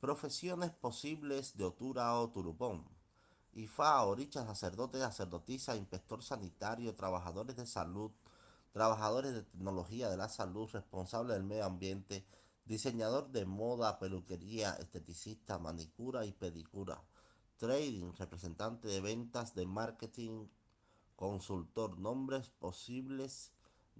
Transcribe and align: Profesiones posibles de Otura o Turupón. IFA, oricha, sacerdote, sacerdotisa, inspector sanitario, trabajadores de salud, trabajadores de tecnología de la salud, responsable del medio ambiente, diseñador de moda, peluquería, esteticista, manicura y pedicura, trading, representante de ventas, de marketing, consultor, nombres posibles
Profesiones 0.00 0.70
posibles 0.70 1.58
de 1.58 1.64
Otura 1.64 2.18
o 2.18 2.30
Turupón. 2.30 2.88
IFA, 3.52 4.02
oricha, 4.04 4.46
sacerdote, 4.46 4.98
sacerdotisa, 4.98 5.76
inspector 5.76 6.22
sanitario, 6.22 6.94
trabajadores 6.94 7.54
de 7.56 7.66
salud, 7.66 8.10
trabajadores 8.72 9.34
de 9.34 9.42
tecnología 9.42 10.08
de 10.08 10.16
la 10.16 10.30
salud, 10.30 10.70
responsable 10.72 11.34
del 11.34 11.44
medio 11.44 11.66
ambiente, 11.66 12.24
diseñador 12.64 13.30
de 13.30 13.44
moda, 13.44 13.98
peluquería, 13.98 14.70
esteticista, 14.76 15.58
manicura 15.58 16.24
y 16.24 16.32
pedicura, 16.32 17.04
trading, 17.58 18.14
representante 18.16 18.88
de 18.88 19.02
ventas, 19.02 19.54
de 19.54 19.66
marketing, 19.66 20.46
consultor, 21.14 21.98
nombres 21.98 22.48
posibles 22.48 23.52